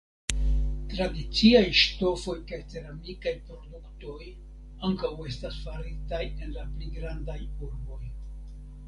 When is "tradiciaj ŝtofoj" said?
0.91-2.35